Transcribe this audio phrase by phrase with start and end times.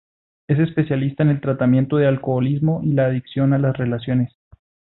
[0.47, 4.33] Es especialista en el tratamiento de alcoholismo y la adicción a las relaciones.